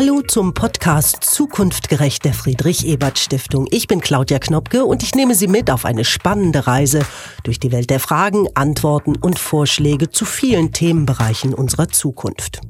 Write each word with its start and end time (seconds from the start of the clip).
Hallo 0.00 0.22
zum 0.22 0.54
Podcast 0.54 1.22
Zukunftgerecht 1.24 2.24
der 2.24 2.32
Friedrich-Ebert-Stiftung. 2.32 3.66
Ich 3.70 3.86
bin 3.86 4.00
Claudia 4.00 4.38
Knopke 4.38 4.86
und 4.86 5.02
ich 5.02 5.14
nehme 5.14 5.34
Sie 5.34 5.46
mit 5.46 5.70
auf 5.70 5.84
eine 5.84 6.06
spannende 6.06 6.66
Reise 6.66 7.04
durch 7.42 7.60
die 7.60 7.70
Welt 7.70 7.90
der 7.90 8.00
Fragen, 8.00 8.48
Antworten 8.54 9.16
und 9.16 9.38
Vorschläge 9.38 10.08
zu 10.08 10.24
vielen 10.24 10.72
Themenbereichen 10.72 11.52
unserer 11.52 11.88
Zukunft. 11.88 12.62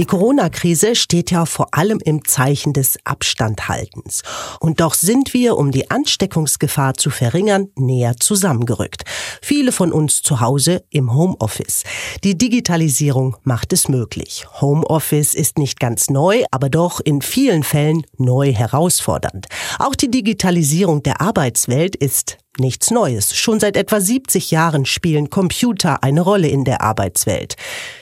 Die 0.00 0.06
Corona-Krise 0.06 0.96
steht 0.96 1.30
ja 1.30 1.44
vor 1.44 1.74
allem 1.74 2.00
im 2.02 2.24
Zeichen 2.24 2.72
des 2.72 2.96
Abstandhaltens. 3.04 4.22
Und 4.58 4.80
doch 4.80 4.94
sind 4.94 5.34
wir, 5.34 5.58
um 5.58 5.72
die 5.72 5.90
Ansteckungsgefahr 5.90 6.94
zu 6.94 7.10
verringern, 7.10 7.68
näher 7.76 8.16
zusammengerückt. 8.18 9.02
Viele 9.42 9.72
von 9.72 9.92
uns 9.92 10.22
zu 10.22 10.40
Hause 10.40 10.84
im 10.88 11.12
Homeoffice. 11.12 11.84
Die 12.24 12.38
Digitalisierung 12.38 13.36
macht 13.44 13.74
es 13.74 13.90
möglich. 13.90 14.46
Homeoffice 14.62 15.34
ist 15.34 15.58
nicht 15.58 15.78
ganz 15.78 16.08
neu, 16.08 16.44
aber 16.50 16.70
doch 16.70 17.00
in 17.00 17.20
vielen 17.20 17.62
Fällen 17.62 18.06
neu 18.16 18.54
herausfordernd. 18.54 19.48
Auch 19.78 19.94
die 19.94 20.10
Digitalisierung 20.10 21.02
der 21.02 21.20
Arbeitswelt 21.20 21.94
ist 21.94 22.38
Nichts 22.60 22.90
Neues. 22.90 23.34
Schon 23.34 23.58
seit 23.58 23.74
etwa 23.74 24.02
70 24.02 24.50
Jahren 24.50 24.84
spielen 24.84 25.30
Computer 25.30 26.02
eine 26.02 26.20
Rolle 26.20 26.48
in 26.48 26.64
der 26.64 26.82
Arbeitswelt. 26.82 27.56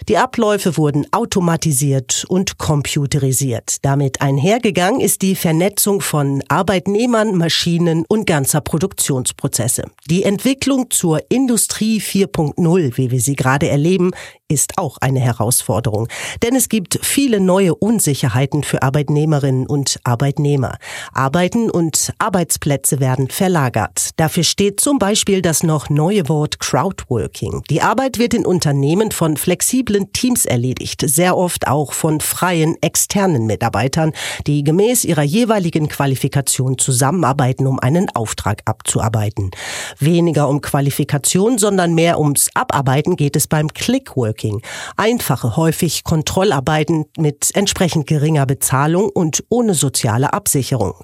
Die 0.08 0.18
Abläufe 0.18 0.76
wurden 0.76 1.06
automatisiert 1.12 2.24
und 2.28 2.58
computerisiert. 2.58 3.76
Damit 3.82 4.20
einhergegangen 4.20 5.00
ist 5.00 5.22
die 5.22 5.36
Vernetzung 5.36 6.00
von 6.00 6.42
Arbeitnehmern, 6.48 7.36
Maschinen 7.36 8.04
und 8.08 8.26
ganzer 8.26 8.60
Produktionsprozesse. 8.60 9.84
Die 10.10 10.24
Entwicklung 10.24 10.90
zur 10.90 11.20
Industrie 11.30 12.00
4.0, 12.00 12.96
wie 12.96 13.12
wir 13.12 13.20
sie 13.20 13.36
gerade 13.36 13.68
erleben, 13.68 14.10
ist 14.48 14.78
auch 14.78 14.96
eine 15.00 15.20
Herausforderung. 15.20 16.08
Denn 16.42 16.56
es 16.56 16.68
gibt 16.68 16.98
viele 17.02 17.38
neue 17.38 17.74
Unsicherheiten 17.74 18.64
für 18.64 18.82
Arbeitnehmerinnen 18.82 19.66
und 19.66 20.00
Arbeitnehmer. 20.04 20.78
Arbeiten 21.12 21.70
und 21.70 22.12
Arbeitsplätze 22.18 22.98
werden 22.98 23.28
verlagert. 23.28 24.10
Dafür 24.16 24.42
steht 24.48 24.80
zum 24.80 24.98
Beispiel 24.98 25.42
das 25.42 25.62
noch 25.62 25.90
neue 25.90 26.28
Wort 26.28 26.58
Crowdworking. 26.58 27.62
Die 27.68 27.82
Arbeit 27.82 28.18
wird 28.18 28.32
in 28.32 28.46
Unternehmen 28.46 29.10
von 29.10 29.36
flexiblen 29.36 30.12
Teams 30.12 30.46
erledigt, 30.46 31.02
sehr 31.06 31.36
oft 31.36 31.68
auch 31.68 31.92
von 31.92 32.20
freien 32.20 32.76
externen 32.80 33.46
Mitarbeitern, 33.46 34.12
die 34.46 34.64
gemäß 34.64 35.04
ihrer 35.04 35.22
jeweiligen 35.22 35.88
Qualifikation 35.88 36.78
zusammenarbeiten, 36.78 37.66
um 37.66 37.78
einen 37.78 38.08
Auftrag 38.14 38.62
abzuarbeiten. 38.64 39.50
Weniger 39.98 40.48
um 40.48 40.60
Qualifikation, 40.60 41.58
sondern 41.58 41.94
mehr 41.94 42.18
ums 42.18 42.48
Abarbeiten 42.54 43.16
geht 43.16 43.36
es 43.36 43.46
beim 43.46 43.68
Clickworking. 43.68 44.62
Einfache, 44.96 45.56
häufig 45.56 46.04
Kontrollarbeiten 46.04 47.04
mit 47.18 47.50
entsprechend 47.54 48.06
geringer 48.06 48.46
Bezahlung 48.46 49.10
und 49.10 49.44
ohne 49.50 49.74
soziale 49.74 50.32
Absicherung. 50.32 50.94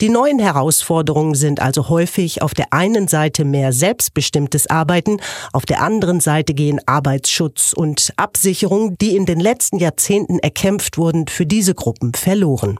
Die 0.00 0.08
neuen 0.08 0.40
Herausforderungen 0.40 1.34
sind 1.34 1.60
also 1.60 1.88
häufig 1.88 2.42
auf 2.42 2.54
der 2.54 2.72
einen 2.78 3.08
Seite 3.08 3.44
mehr 3.44 3.72
selbstbestimmtes 3.72 4.68
Arbeiten, 4.68 5.18
auf 5.52 5.66
der 5.66 5.82
anderen 5.82 6.20
Seite 6.20 6.54
gehen 6.54 6.80
Arbeitsschutz 6.86 7.72
und 7.72 8.12
Absicherung, 8.16 8.96
die 8.98 9.16
in 9.16 9.26
den 9.26 9.40
letzten 9.40 9.78
Jahrzehnten 9.78 10.38
erkämpft 10.38 10.96
wurden, 10.96 11.26
für 11.26 11.44
diese 11.44 11.74
Gruppen 11.74 12.14
verloren. 12.14 12.78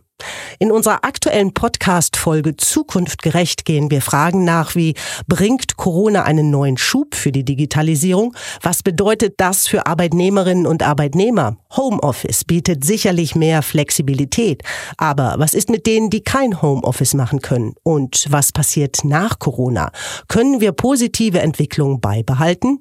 In 0.60 0.72
unserer 0.72 1.04
aktuellen 1.04 1.54
Podcast-Folge 1.54 2.56
Zukunftgerecht 2.56 3.64
gehen 3.64 3.92
wir 3.92 4.02
Fragen 4.02 4.44
nach 4.44 4.74
wie 4.74 4.94
bringt 5.28 5.76
Corona 5.76 6.24
einen 6.24 6.50
neuen 6.50 6.76
Schub 6.76 7.14
für 7.14 7.30
die 7.30 7.44
Digitalisierung? 7.44 8.34
Was 8.60 8.82
bedeutet 8.82 9.34
das 9.36 9.68
für 9.68 9.86
Arbeitnehmerinnen 9.86 10.66
und 10.66 10.82
Arbeitnehmer? 10.82 11.58
Homeoffice 11.76 12.44
bietet 12.44 12.84
sicherlich 12.84 13.36
mehr 13.36 13.62
Flexibilität. 13.62 14.64
Aber 14.96 15.36
was 15.38 15.54
ist 15.54 15.70
mit 15.70 15.86
denen, 15.86 16.10
die 16.10 16.22
kein 16.22 16.60
Homeoffice 16.60 17.14
machen 17.14 17.40
können? 17.40 17.74
Und 17.84 18.26
was 18.28 18.50
passiert 18.50 19.04
nach 19.04 19.38
Corona? 19.38 19.92
Können 20.26 20.60
wir 20.60 20.72
positive 20.72 21.38
Entwicklungen 21.38 22.00
beibehalten? 22.00 22.80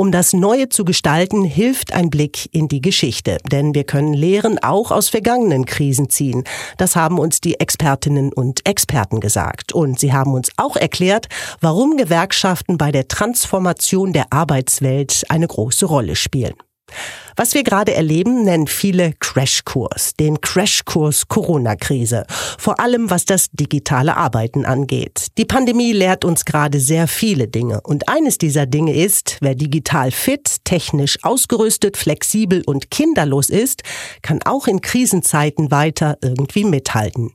Um 0.00 0.12
das 0.12 0.32
Neue 0.32 0.70
zu 0.70 0.86
gestalten, 0.86 1.44
hilft 1.44 1.92
ein 1.92 2.08
Blick 2.08 2.48
in 2.54 2.68
die 2.68 2.80
Geschichte, 2.80 3.36
denn 3.52 3.74
wir 3.74 3.84
können 3.84 4.14
Lehren 4.14 4.58
auch 4.58 4.92
aus 4.92 5.10
vergangenen 5.10 5.66
Krisen 5.66 6.08
ziehen. 6.08 6.44
Das 6.78 6.96
haben 6.96 7.18
uns 7.18 7.42
die 7.42 7.60
Expertinnen 7.60 8.32
und 8.32 8.66
Experten 8.66 9.20
gesagt. 9.20 9.74
Und 9.74 10.00
sie 10.00 10.14
haben 10.14 10.32
uns 10.32 10.52
auch 10.56 10.76
erklärt, 10.76 11.26
warum 11.60 11.98
Gewerkschaften 11.98 12.78
bei 12.78 12.92
der 12.92 13.08
Transformation 13.08 14.14
der 14.14 14.32
Arbeitswelt 14.32 15.26
eine 15.28 15.46
große 15.46 15.84
Rolle 15.84 16.16
spielen. 16.16 16.54
Was 17.40 17.54
wir 17.54 17.62
gerade 17.62 17.94
erleben, 17.94 18.44
nennen 18.44 18.66
viele 18.66 19.14
Crashkurs, 19.18 20.12
den 20.20 20.42
Crashkurs 20.42 21.26
Corona-Krise. 21.26 22.24
Vor 22.58 22.78
allem 22.80 23.08
was 23.08 23.24
das 23.24 23.48
digitale 23.50 24.18
Arbeiten 24.18 24.66
angeht. 24.66 25.28
Die 25.38 25.46
Pandemie 25.46 25.92
lehrt 25.92 26.26
uns 26.26 26.44
gerade 26.44 26.78
sehr 26.80 27.08
viele 27.08 27.48
Dinge. 27.48 27.80
Und 27.80 28.10
eines 28.10 28.36
dieser 28.36 28.66
Dinge 28.66 28.94
ist, 28.94 29.38
wer 29.40 29.54
digital 29.54 30.10
fit, 30.10 30.58
technisch 30.64 31.16
ausgerüstet, 31.22 31.96
flexibel 31.96 32.62
und 32.66 32.90
kinderlos 32.90 33.48
ist, 33.48 33.84
kann 34.20 34.40
auch 34.44 34.66
in 34.66 34.82
Krisenzeiten 34.82 35.70
weiter 35.70 36.18
irgendwie 36.20 36.64
mithalten. 36.64 37.32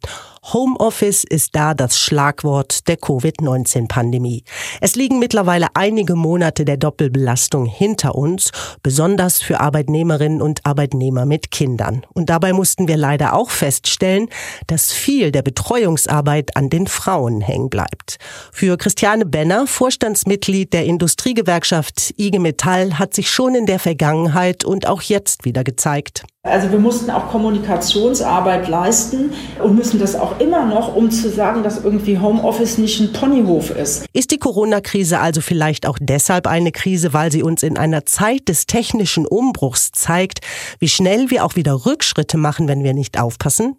Homeoffice 0.54 1.24
ist 1.24 1.56
da 1.56 1.74
das 1.74 2.00
Schlagwort 2.00 2.88
der 2.88 2.98
Covid-19-Pandemie. 2.98 4.44
Es 4.80 4.96
liegen 4.96 5.18
mittlerweile 5.18 5.70
einige 5.74 6.16
Monate 6.16 6.66
der 6.66 6.78
Doppelbelastung 6.78 7.66
hinter 7.66 8.14
uns, 8.14 8.52
besonders 8.84 9.42
für 9.42 9.60
Arbeitnehmerinnen 9.96 10.42
und 10.42 10.66
Arbeitnehmer 10.66 11.26
mit 11.26 11.52
Kindern. 11.52 12.06
Und 12.14 12.30
dabei 12.30 12.52
mussten 12.52 12.90
wir 12.90 12.98
leider 12.98 13.34
auch 13.34 13.50
feststellen, 13.50 14.28
dass 14.68 14.92
viel 14.92 15.32
der 15.32 15.42
Betreuungsarbeit 15.42 16.58
an 16.58 16.70
den 16.70 16.88
Frauen 16.88 17.40
hängen 17.40 17.70
bleibt. 17.70 18.18
Für 18.52 18.76
Christiane 18.76 19.26
Benner, 19.26 19.68
Vorstandsmitglied 19.68 20.74
der 20.74 20.84
Industriegewerkschaft 20.86 22.14
IG 22.18 22.40
Metall, 22.40 23.00
hat 23.00 23.14
sich 23.14 23.30
schon 23.30 23.56
in 23.56 23.66
der 23.66 23.80
Vergangenheit 23.80 24.66
und 24.66 24.86
auch 24.86 25.02
jetzt 25.02 25.46
wieder 25.46 25.64
gezeigt, 25.64 26.26
also 26.46 26.72
wir 26.72 26.78
mussten 26.78 27.10
auch 27.10 27.30
Kommunikationsarbeit 27.30 28.70
leisten 28.70 29.32
und 29.64 29.76
müssen 29.76 30.00
das 30.00 30.16
auch 30.16 30.40
immer 30.40 30.66
noch, 30.66 30.96
um 30.96 31.10
zu 31.10 31.30
sagen, 31.30 31.64
dass 31.64 31.84
irgendwie 31.84 32.20
Homeoffice 32.20 32.78
nicht 32.78 33.00
ein 33.02 33.12
Ponyhof 33.12 33.72
ist. 33.72 34.06
Ist 34.14 34.30
die 34.30 34.38
Corona-Krise 34.38 35.20
also 35.20 35.42
vielleicht 35.42 35.88
auch 35.88 35.98
deshalb 36.00 36.46
eine 36.46 36.72
Krise, 36.72 37.14
weil 37.14 37.32
sie 37.32 37.42
uns 37.42 37.64
in 37.64 37.78
einer 37.80 38.06
Zeit 38.06 38.48
des 38.48 38.68
technischen 38.68 39.26
Umbruchs 39.26 39.92
zeigt, 39.92 40.42
wie 40.78 40.88
schnell 40.88 41.32
wir 41.32 41.46
auch 41.46 41.56
wieder 41.56 41.86
Rückschritte 41.88 42.38
machen, 42.38 42.68
wenn 42.68 42.84
wir 42.84 42.94
nicht 42.94 43.20
aufpassen? 43.20 43.78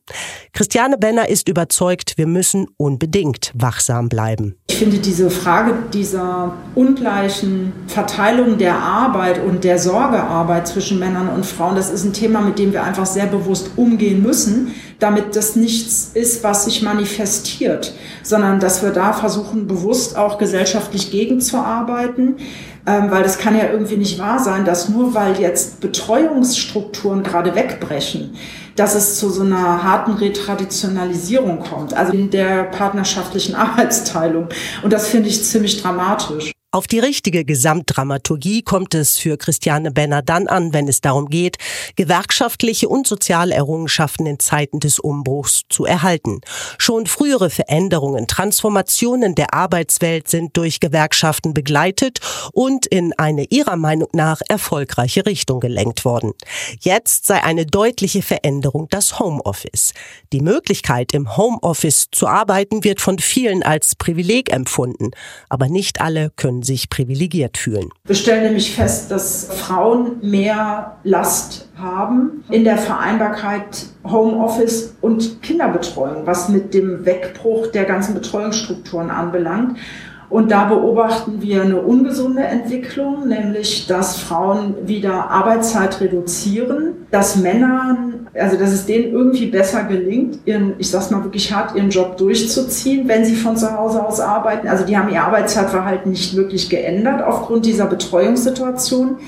Christiane 0.52 0.98
Benner 0.98 1.28
ist 1.28 1.48
überzeugt, 1.48 2.14
wir 2.16 2.26
müssen 2.26 2.66
unbedingt 2.76 3.52
wachsam 3.54 4.08
bleiben. 4.08 4.56
Ich 4.68 4.78
finde 4.78 4.98
diese 4.98 5.30
Frage 5.30 5.74
dieser 5.92 6.54
ungleichen 6.74 7.72
Verteilung 7.86 8.58
der 8.58 8.76
Arbeit 8.76 9.40
und 9.42 9.62
der 9.62 9.78
Sorgearbeit 9.78 10.66
zwischen 10.66 10.98
Männern 10.98 11.28
und 11.28 11.46
Frauen, 11.46 11.76
das 11.76 11.90
ist 11.90 12.04
ein 12.04 12.12
Thema, 12.12 12.40
mit 12.40 12.55
dem 12.58 12.72
wir 12.72 12.82
einfach 12.82 13.06
sehr 13.06 13.26
bewusst 13.26 13.70
umgehen 13.76 14.22
müssen, 14.22 14.74
damit 14.98 15.36
das 15.36 15.56
nichts 15.56 16.10
ist, 16.14 16.42
was 16.42 16.64
sich 16.64 16.82
manifestiert, 16.82 17.94
sondern 18.22 18.60
dass 18.60 18.82
wir 18.82 18.90
da 18.90 19.12
versuchen, 19.12 19.66
bewusst 19.66 20.16
auch 20.16 20.38
gesellschaftlich 20.38 21.10
gegenzuarbeiten, 21.10 22.36
ähm, 22.86 23.10
weil 23.10 23.22
das 23.22 23.38
kann 23.38 23.56
ja 23.56 23.70
irgendwie 23.70 23.96
nicht 23.96 24.18
wahr 24.18 24.38
sein, 24.38 24.64
dass 24.64 24.88
nur 24.88 25.14
weil 25.14 25.38
jetzt 25.40 25.80
Betreuungsstrukturen 25.80 27.22
gerade 27.22 27.54
wegbrechen, 27.54 28.36
dass 28.76 28.94
es 28.94 29.18
zu 29.18 29.28
so 29.28 29.42
einer 29.42 29.82
harten 29.82 30.12
Retraditionalisierung 30.12 31.60
kommt, 31.60 31.94
also 31.94 32.12
in 32.12 32.30
der 32.30 32.64
partnerschaftlichen 32.64 33.54
Arbeitsteilung. 33.56 34.48
Und 34.82 34.92
das 34.92 35.08
finde 35.08 35.28
ich 35.28 35.44
ziemlich 35.44 35.82
dramatisch. 35.82 36.52
Auf 36.76 36.86
die 36.86 36.98
richtige 36.98 37.46
Gesamtdramaturgie 37.46 38.60
kommt 38.60 38.94
es 38.94 39.16
für 39.16 39.38
Christiane 39.38 39.90
Benner 39.92 40.20
dann 40.20 40.46
an, 40.46 40.74
wenn 40.74 40.88
es 40.88 41.00
darum 41.00 41.30
geht, 41.30 41.56
gewerkschaftliche 41.96 42.90
und 42.90 43.06
soziale 43.06 43.54
Errungenschaften 43.54 44.26
in 44.26 44.38
Zeiten 44.38 44.78
des 44.78 44.98
Umbruchs 44.98 45.62
zu 45.70 45.86
erhalten. 45.86 46.42
Schon 46.76 47.06
frühere 47.06 47.48
Veränderungen, 47.48 48.26
Transformationen 48.26 49.34
der 49.34 49.54
Arbeitswelt 49.54 50.28
sind 50.28 50.54
durch 50.58 50.78
Gewerkschaften 50.78 51.54
begleitet 51.54 52.18
und 52.52 52.84
in 52.84 53.14
eine 53.16 53.44
ihrer 53.44 53.76
Meinung 53.76 54.08
nach 54.12 54.42
erfolgreiche 54.46 55.24
Richtung 55.24 55.60
gelenkt 55.60 56.04
worden. 56.04 56.34
Jetzt 56.80 57.24
sei 57.24 57.42
eine 57.42 57.64
deutliche 57.64 58.20
Veränderung 58.20 58.86
das 58.90 59.18
Homeoffice. 59.18 59.94
Die 60.34 60.42
Möglichkeit, 60.42 61.14
im 61.14 61.38
Homeoffice 61.38 62.08
zu 62.12 62.26
arbeiten, 62.26 62.84
wird 62.84 63.00
von 63.00 63.18
vielen 63.18 63.62
als 63.62 63.94
Privileg 63.94 64.52
empfunden, 64.52 65.12
aber 65.48 65.70
nicht 65.70 66.02
alle 66.02 66.28
können 66.36 66.65
sich 66.66 66.90
privilegiert 66.90 67.56
fühlen. 67.56 67.88
Wir 68.04 68.16
stellen 68.16 68.44
nämlich 68.44 68.74
fest, 68.74 69.10
dass 69.10 69.48
Frauen 69.50 70.18
mehr 70.20 70.98
Last 71.04 71.68
haben 71.76 72.44
in 72.50 72.64
der 72.64 72.78
Vereinbarkeit 72.78 73.86
Homeoffice 74.04 74.94
und 75.00 75.42
Kinderbetreuung, 75.42 76.26
was 76.26 76.48
mit 76.48 76.74
dem 76.74 77.04
Wegbruch 77.06 77.68
der 77.68 77.84
ganzen 77.84 78.14
Betreuungsstrukturen 78.14 79.10
anbelangt. 79.10 79.78
Und 80.28 80.50
da 80.50 80.64
beobachten 80.64 81.40
wir 81.40 81.62
eine 81.62 81.80
ungesunde 81.80 82.42
Entwicklung, 82.42 83.28
nämlich 83.28 83.86
dass 83.86 84.18
Frauen 84.18 84.74
wieder 84.86 85.30
Arbeitszeit 85.30 86.00
reduzieren, 86.00 87.06
dass 87.12 87.36
Männern, 87.36 88.26
also 88.34 88.56
dass 88.56 88.72
es 88.72 88.86
denen 88.86 89.12
irgendwie 89.12 89.46
besser 89.46 89.84
gelingt, 89.84 90.40
ihren, 90.44 90.74
ich 90.78 90.90
sag's 90.90 91.10
mal 91.10 91.22
wirklich 91.22 91.52
hart, 91.52 91.76
ihren 91.76 91.90
Job 91.90 92.16
durchzuziehen, 92.16 93.06
wenn 93.06 93.24
sie 93.24 93.36
von 93.36 93.56
zu 93.56 93.76
Hause 93.76 94.04
aus 94.04 94.18
arbeiten. 94.18 94.66
Also 94.66 94.84
die 94.84 94.98
haben 94.98 95.12
ihr 95.12 95.22
Arbeitszeitverhalten 95.22 96.10
nicht 96.10 96.34
wirklich 96.34 96.68
geändert 96.68 97.22
aufgrund 97.22 97.64
dieser 97.64 97.86
Betreuungssituation. 97.86 99.18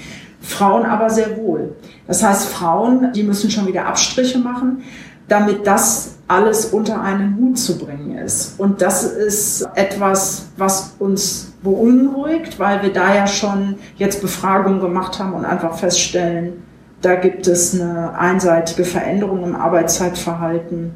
Frauen 0.41 0.85
aber 0.85 1.11
sehr 1.11 1.37
wohl. 1.37 1.77
Das 2.07 2.23
heißt, 2.23 2.49
Frauen, 2.49 3.13
die 3.13 3.23
müssen 3.23 3.51
schon 3.51 3.67
wieder 3.67 3.87
Abstriche 3.87 4.39
machen, 4.39 4.83
damit 5.29 5.67
das 5.67 6.18
alles 6.29 6.67
unter 6.67 7.01
einen 7.01 7.37
Hut 7.39 7.59
zu 7.59 7.79
bringen 7.79 8.19
ist. 8.19 8.61
Und 8.61 8.83
das 8.83 9.03
ist 9.03 9.67
etwas, 9.75 10.47
was 10.57 10.95
uns 10.99 11.53
beunruhigt, 11.63 12.59
weil 12.59 12.83
wir 12.83 12.93
da 12.93 13.15
ja 13.15 13.27
schon 13.27 13.77
jetzt 13.97 14.21
Befragungen 14.21 14.81
gemacht 14.81 15.19
haben 15.19 15.33
und 15.33 15.45
einfach 15.45 15.77
feststellen, 15.77 16.63
da 17.01 17.15
gibt 17.15 17.47
es 17.47 17.81
eine 17.81 18.17
einseitige 18.19 18.85
Veränderung 18.85 19.45
im 19.45 19.57
Arbeitszeitverhalten 19.57 20.93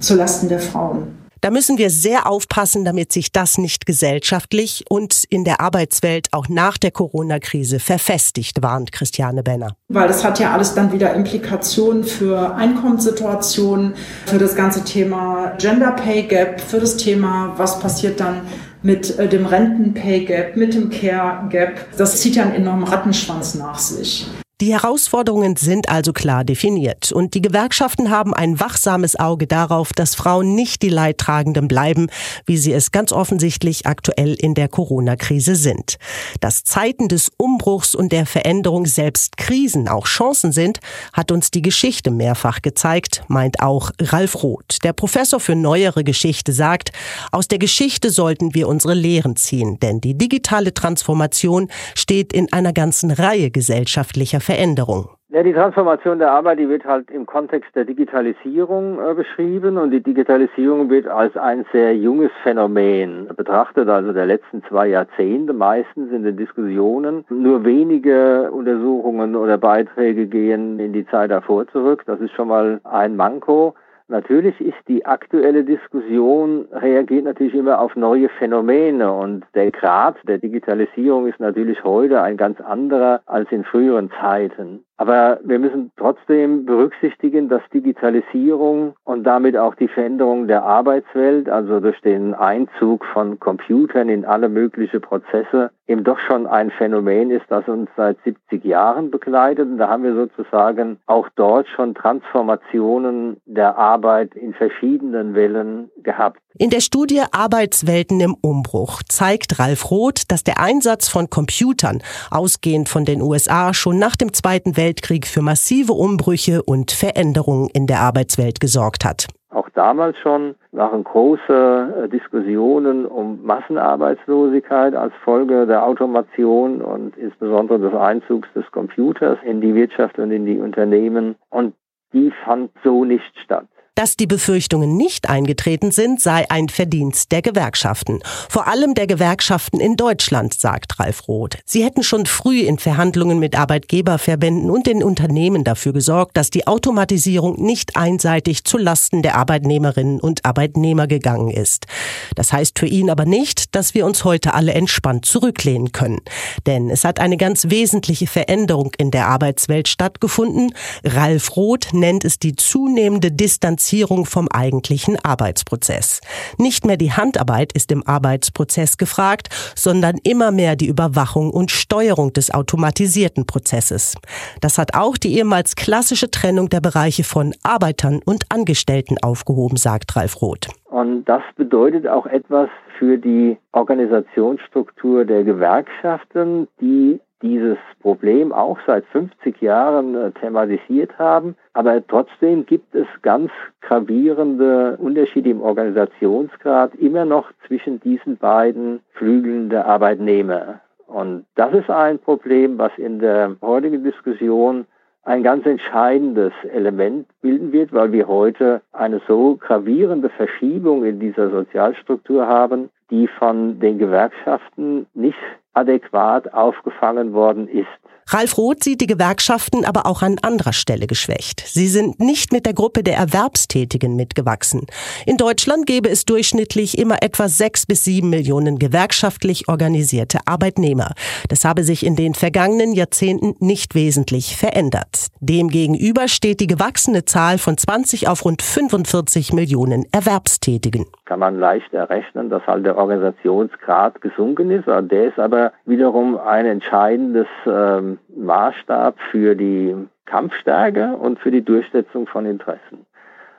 zulasten 0.00 0.48
der 0.48 0.60
Frauen. 0.60 1.23
Da 1.44 1.50
müssen 1.50 1.76
wir 1.76 1.90
sehr 1.90 2.26
aufpassen, 2.26 2.86
damit 2.86 3.12
sich 3.12 3.30
das 3.30 3.58
nicht 3.58 3.84
gesellschaftlich 3.84 4.82
und 4.88 5.24
in 5.28 5.44
der 5.44 5.60
Arbeitswelt 5.60 6.28
auch 6.32 6.48
nach 6.48 6.78
der 6.78 6.90
Corona-Krise 6.90 7.80
verfestigt, 7.80 8.62
warnt 8.62 8.92
Christiane 8.92 9.42
Benner. 9.42 9.76
Weil 9.88 10.08
das 10.08 10.24
hat 10.24 10.40
ja 10.40 10.54
alles 10.54 10.72
dann 10.72 10.90
wieder 10.90 11.12
Implikationen 11.12 12.02
für 12.02 12.54
Einkommenssituationen, 12.54 13.92
für 14.24 14.38
das 14.38 14.56
ganze 14.56 14.84
Thema 14.84 15.54
Gender 15.58 15.92
Pay 15.92 16.22
Gap, 16.22 16.62
für 16.62 16.80
das 16.80 16.96
Thema, 16.96 17.52
was 17.58 17.78
passiert 17.78 18.20
dann 18.20 18.40
mit 18.80 19.18
äh, 19.18 19.28
dem 19.28 19.44
Renten 19.44 19.92
Pay 19.92 20.24
Gap, 20.24 20.56
mit 20.56 20.72
dem 20.72 20.88
Care 20.88 21.46
Gap. 21.50 21.94
Das 21.98 22.22
zieht 22.22 22.36
ja 22.36 22.44
einen 22.44 22.54
enormen 22.54 22.84
Rattenschwanz 22.84 23.54
nach 23.54 23.78
sich. 23.78 24.26
Die 24.60 24.72
Herausforderungen 24.72 25.56
sind 25.56 25.88
also 25.88 26.12
klar 26.12 26.44
definiert 26.44 27.10
und 27.10 27.34
die 27.34 27.42
Gewerkschaften 27.42 28.10
haben 28.10 28.32
ein 28.32 28.60
wachsames 28.60 29.18
Auge 29.18 29.48
darauf, 29.48 29.92
dass 29.92 30.14
Frauen 30.14 30.54
nicht 30.54 30.82
die 30.82 30.90
Leidtragenden 30.90 31.66
bleiben, 31.66 32.06
wie 32.46 32.56
sie 32.56 32.72
es 32.72 32.92
ganz 32.92 33.10
offensichtlich 33.10 33.86
aktuell 33.86 34.34
in 34.34 34.54
der 34.54 34.68
Corona-Krise 34.68 35.56
sind. 35.56 35.96
Dass 36.38 36.62
Zeiten 36.62 37.08
des 37.08 37.32
Umbruchs 37.36 37.96
und 37.96 38.12
der 38.12 38.26
Veränderung 38.26 38.86
selbst 38.86 39.38
Krisen 39.38 39.88
auch 39.88 40.06
Chancen 40.06 40.52
sind, 40.52 40.78
hat 41.12 41.32
uns 41.32 41.50
die 41.50 41.62
Geschichte 41.62 42.12
mehrfach 42.12 42.62
gezeigt, 42.62 43.24
meint 43.26 43.60
auch 43.60 43.90
Ralf 44.00 44.40
Roth. 44.44 44.84
Der 44.84 44.92
Professor 44.92 45.40
für 45.40 45.56
neuere 45.56 46.04
Geschichte 46.04 46.52
sagt, 46.52 46.92
aus 47.32 47.48
der 47.48 47.58
Geschichte 47.58 48.10
sollten 48.10 48.54
wir 48.54 48.68
unsere 48.68 48.94
Lehren 48.94 49.34
ziehen, 49.34 49.80
denn 49.80 50.00
die 50.00 50.16
digitale 50.16 50.72
Transformation 50.72 51.72
steht 51.96 52.32
in 52.32 52.52
einer 52.52 52.72
ganzen 52.72 53.10
Reihe 53.10 53.50
gesellschaftlicher 53.50 54.43
Veränderung? 54.44 55.08
Ja, 55.34 55.42
die 55.42 55.52
Transformation 55.52 56.20
der 56.20 56.30
Arbeit, 56.30 56.60
die 56.60 56.68
wird 56.68 56.84
halt 56.84 57.10
im 57.10 57.26
Kontext 57.26 57.74
der 57.74 57.84
Digitalisierung 57.84 59.00
äh, 59.00 59.14
beschrieben 59.14 59.78
und 59.78 59.90
die 59.90 60.00
Digitalisierung 60.00 60.90
wird 60.90 61.08
als 61.08 61.36
ein 61.36 61.66
sehr 61.72 61.96
junges 61.96 62.30
Phänomen 62.44 63.28
betrachtet, 63.36 63.88
also 63.88 64.12
der 64.12 64.26
letzten 64.26 64.62
zwei 64.68 64.86
Jahrzehnte 64.86 65.52
meistens 65.52 66.12
in 66.12 66.22
den 66.22 66.36
Diskussionen. 66.36 67.24
Nur 67.30 67.64
wenige 67.64 68.52
Untersuchungen 68.52 69.34
oder 69.34 69.58
Beiträge 69.58 70.28
gehen 70.28 70.78
in 70.78 70.92
die 70.92 71.06
Zeit 71.08 71.32
davor 71.32 71.66
zurück. 71.66 72.04
Das 72.06 72.20
ist 72.20 72.32
schon 72.34 72.46
mal 72.46 72.80
ein 72.84 73.16
Manko. 73.16 73.74
Natürlich 74.08 74.60
ist 74.60 74.76
die 74.86 75.06
aktuelle 75.06 75.64
Diskussion, 75.64 76.66
reagiert 76.72 77.24
natürlich 77.24 77.54
immer 77.54 77.80
auf 77.80 77.96
neue 77.96 78.28
Phänomene 78.28 79.10
und 79.10 79.44
der 79.54 79.70
Grad 79.70 80.16
der 80.28 80.36
Digitalisierung 80.36 81.26
ist 81.26 81.40
natürlich 81.40 81.82
heute 81.84 82.20
ein 82.20 82.36
ganz 82.36 82.60
anderer 82.60 83.22
als 83.24 83.50
in 83.50 83.64
früheren 83.64 84.10
Zeiten. 84.20 84.84
Aber 84.96 85.40
wir 85.42 85.58
müssen 85.58 85.90
trotzdem 85.96 86.66
berücksichtigen, 86.66 87.48
dass 87.48 87.62
Digitalisierung 87.72 88.94
und 89.04 89.24
damit 89.24 89.56
auch 89.56 89.74
die 89.74 89.88
Veränderung 89.88 90.46
der 90.48 90.62
Arbeitswelt, 90.62 91.48
also 91.48 91.80
durch 91.80 92.00
den 92.02 92.34
Einzug 92.34 93.04
von 93.06 93.40
Computern 93.40 94.08
in 94.08 94.24
alle 94.24 94.48
möglichen 94.48 95.00
Prozesse, 95.00 95.70
eben 95.86 96.04
doch 96.04 96.18
schon 96.18 96.46
ein 96.46 96.70
Phänomen 96.70 97.30
ist, 97.30 97.44
das 97.48 97.66
uns 97.68 97.90
seit 97.96 98.16
70 98.24 98.64
Jahren 98.64 99.10
begleitet. 99.10 99.66
Und 99.66 99.78
da 99.78 99.88
haben 99.88 100.02
wir 100.02 100.14
sozusagen 100.14 100.98
auch 101.06 101.28
dort 101.36 101.66
schon 101.68 101.94
Transformationen 101.94 103.40
der 103.44 103.76
Arbeit 103.76 104.34
in 104.34 104.54
verschiedenen 104.54 105.34
Wellen 105.34 105.90
gehabt. 106.02 106.40
In 106.56 106.70
der 106.70 106.80
Studie 106.80 107.22
Arbeitswelten 107.32 108.20
im 108.20 108.36
Umbruch 108.40 109.02
zeigt 109.08 109.58
Ralf 109.58 109.90
Roth, 109.90 110.30
dass 110.30 110.44
der 110.44 110.60
Einsatz 110.60 111.08
von 111.08 111.28
Computern, 111.28 112.00
ausgehend 112.30 112.88
von 112.88 113.04
den 113.04 113.20
USA, 113.20 113.74
schon 113.74 113.98
nach 113.98 114.16
dem 114.16 114.32
Zweiten 114.32 114.76
Weltkrieg 114.76 115.26
für 115.26 115.42
massive 115.42 115.92
Umbrüche 115.92 116.62
und 116.62 116.92
Veränderungen 116.92 117.68
in 117.74 117.86
der 117.86 118.00
Arbeitswelt 118.00 118.60
gesorgt 118.60 119.04
hat. 119.04 119.26
Auch 119.54 119.68
damals 119.70 120.18
schon 120.18 120.56
waren 120.72 121.04
große 121.04 122.04
äh, 122.04 122.08
Diskussionen 122.08 123.06
um 123.06 123.44
Massenarbeitslosigkeit 123.44 124.96
als 124.96 125.14
Folge 125.22 125.66
der 125.66 125.86
Automation 125.86 126.82
und 126.82 127.16
insbesondere 127.16 127.78
des 127.78 127.94
Einzugs 127.94 128.48
des 128.54 128.68
Computers 128.72 129.38
in 129.44 129.60
die 129.60 129.74
Wirtschaft 129.74 130.18
und 130.18 130.32
in 130.32 130.44
die 130.44 130.58
Unternehmen. 130.58 131.36
Und 131.50 131.74
die 132.12 132.32
fand 132.44 132.72
so 132.82 133.04
nicht 133.04 133.38
statt. 133.38 133.68
Dass 133.96 134.16
die 134.16 134.26
Befürchtungen 134.26 134.96
nicht 134.96 135.28
eingetreten 135.28 135.92
sind, 135.92 136.20
sei 136.20 136.50
ein 136.50 136.68
Verdienst 136.68 137.30
der 137.30 137.42
Gewerkschaften. 137.42 138.18
Vor 138.48 138.66
allem 138.66 138.94
der 138.94 139.06
Gewerkschaften 139.06 139.78
in 139.78 139.94
Deutschland, 139.94 140.52
sagt 140.52 140.98
Ralf 140.98 141.28
Roth. 141.28 141.58
Sie 141.64 141.84
hätten 141.84 142.02
schon 142.02 142.26
früh 142.26 142.62
in 142.62 142.80
Verhandlungen 142.80 143.38
mit 143.38 143.56
Arbeitgeberverbänden 143.56 144.68
und 144.68 144.88
den 144.88 145.04
Unternehmen 145.04 145.62
dafür 145.62 145.92
gesorgt, 145.92 146.36
dass 146.36 146.50
die 146.50 146.66
Automatisierung 146.66 147.64
nicht 147.64 147.96
einseitig 147.96 148.64
zu 148.64 148.78
Lasten 148.78 149.22
der 149.22 149.36
Arbeitnehmerinnen 149.36 150.18
und 150.18 150.44
Arbeitnehmer 150.44 151.06
gegangen 151.06 151.50
ist. 151.50 151.86
Das 152.34 152.52
heißt 152.52 152.80
für 152.80 152.88
ihn 152.88 153.10
aber 153.10 153.26
nicht, 153.26 153.76
dass 153.76 153.94
wir 153.94 154.06
uns 154.06 154.24
heute 154.24 154.54
alle 154.54 154.74
entspannt 154.74 155.24
zurücklehnen 155.24 155.92
können. 155.92 156.20
Denn 156.66 156.90
es 156.90 157.04
hat 157.04 157.20
eine 157.20 157.36
ganz 157.36 157.70
wesentliche 157.70 158.26
Veränderung 158.26 158.90
in 158.98 159.12
der 159.12 159.28
Arbeitswelt 159.28 159.86
stattgefunden. 159.86 160.74
Ralf 161.04 161.54
Roth 161.54 161.92
nennt 161.92 162.24
es 162.24 162.40
die 162.40 162.56
zunehmende 162.56 163.30
Distanzierung 163.30 163.83
Distanzierung 163.84 164.24
vom 164.24 164.48
eigentlichen 164.48 165.18
Arbeitsprozess. 165.22 166.22
Nicht 166.58 166.86
mehr 166.86 166.96
die 166.96 167.12
Handarbeit 167.12 167.74
ist 167.74 167.92
im 167.92 168.02
Arbeitsprozess 168.06 168.96
gefragt, 168.96 169.48
sondern 169.76 170.16
immer 170.24 170.52
mehr 170.52 170.74
die 170.74 170.88
Überwachung 170.88 171.50
und 171.50 171.70
Steuerung 171.70 172.32
des 172.32 172.52
automatisierten 172.52 173.44
Prozesses. 173.44 174.14
Das 174.62 174.78
hat 174.78 174.94
auch 174.94 175.18
die 175.18 175.36
ehemals 175.36 175.76
klassische 175.76 176.30
Trennung 176.30 176.70
der 176.70 176.80
Bereiche 176.80 177.24
von 177.24 177.52
Arbeitern 177.62 178.20
und 178.24 178.44
Angestellten 178.48 179.16
aufgehoben, 179.22 179.76
sagt 179.76 180.16
Ralf 180.16 180.40
Roth. 180.40 180.68
Und 180.86 181.26
das 181.26 181.42
bedeutet 181.56 182.06
auch 182.06 182.24
etwas 182.24 182.70
für 182.98 183.18
die 183.18 183.58
Organisationsstruktur 183.72 185.26
der 185.26 185.44
Gewerkschaften, 185.44 186.68
die 186.80 187.20
dieses 187.44 187.76
Problem 188.00 188.52
auch 188.52 188.78
seit 188.86 189.04
50 189.06 189.60
Jahren 189.60 190.14
äh, 190.14 190.30
thematisiert 190.32 191.18
haben. 191.18 191.56
Aber 191.74 192.04
trotzdem 192.06 192.64
gibt 192.64 192.94
es 192.94 193.06
ganz 193.20 193.50
gravierende 193.82 194.96
Unterschiede 194.96 195.50
im 195.50 195.60
Organisationsgrad 195.60 196.94
immer 196.94 197.26
noch 197.26 197.52
zwischen 197.66 198.00
diesen 198.00 198.38
beiden 198.38 199.00
Flügeln 199.12 199.68
der 199.68 199.86
Arbeitnehmer. 199.86 200.80
Und 201.06 201.44
das 201.54 201.74
ist 201.74 201.90
ein 201.90 202.18
Problem, 202.18 202.78
was 202.78 202.92
in 202.96 203.18
der 203.18 203.56
heutigen 203.60 204.02
Diskussion 204.02 204.86
ein 205.24 205.42
ganz 205.42 205.66
entscheidendes 205.66 206.52
Element 206.72 207.26
bilden 207.42 207.72
wird, 207.72 207.92
weil 207.92 208.12
wir 208.12 208.26
heute 208.26 208.80
eine 208.92 209.20
so 209.28 209.56
gravierende 209.56 210.30
Verschiebung 210.30 211.04
in 211.04 211.20
dieser 211.20 211.50
Sozialstruktur 211.50 212.46
haben, 212.46 212.90
die 213.10 213.26
von 213.26 213.80
den 213.80 213.98
Gewerkschaften 213.98 215.06
nicht 215.14 215.38
adäquat 215.74 216.52
aufgefangen 216.54 217.32
worden 217.32 217.68
ist. 217.68 217.88
Ralf 218.28 218.56
Roth 218.56 218.82
sieht 218.82 219.00
die 219.00 219.06
Gewerkschaften 219.06 219.84
aber 219.84 220.06
auch 220.06 220.22
an 220.22 220.36
anderer 220.42 220.72
Stelle 220.72 221.06
geschwächt. 221.06 221.62
Sie 221.66 221.88
sind 221.88 222.20
nicht 222.20 222.52
mit 222.52 222.66
der 222.66 222.72
Gruppe 222.72 223.02
der 223.02 223.16
Erwerbstätigen 223.16 224.16
mitgewachsen. 224.16 224.86
In 225.26 225.36
Deutschland 225.36 225.86
gäbe 225.86 226.08
es 226.08 226.24
durchschnittlich 226.24 226.98
immer 226.98 227.22
etwa 227.22 227.48
sechs 227.48 227.86
bis 227.86 228.04
sieben 228.04 228.30
Millionen 228.30 228.78
gewerkschaftlich 228.78 229.68
organisierte 229.68 230.38
Arbeitnehmer. 230.46 231.12
Das 231.48 231.64
habe 231.64 231.84
sich 231.84 232.04
in 232.04 232.16
den 232.16 232.34
vergangenen 232.34 232.92
Jahrzehnten 232.92 233.54
nicht 233.60 233.94
wesentlich 233.94 234.56
verändert. 234.56 235.26
Demgegenüber 235.40 236.28
steht 236.28 236.60
die 236.60 236.66
gewachsene 236.66 237.24
Zahl 237.24 237.58
von 237.58 237.76
20 237.76 238.28
auf 238.28 238.44
rund 238.44 238.62
45 238.62 239.52
Millionen 239.52 240.06
Erwerbstätigen. 240.12 241.06
Kann 241.26 241.40
man 241.40 241.58
leicht 241.58 241.92
errechnen, 241.92 242.50
dass 242.50 242.66
halt 242.66 242.86
der 242.86 242.96
Organisationsgrad 242.96 244.20
gesunken 244.20 244.70
ist. 244.70 244.86
Der 244.86 245.28
ist 245.28 245.38
aber 245.38 245.72
wiederum 245.84 246.38
ein 246.38 246.66
entscheidendes 246.66 247.46
ähm, 247.66 248.13
Maßstab 248.36 249.16
für 249.30 249.54
die 249.54 249.94
Kampfstärke 250.26 251.16
und 251.16 251.38
für 251.38 251.50
die 251.50 251.62
Durchsetzung 251.62 252.26
von 252.26 252.46
Interessen. 252.46 253.06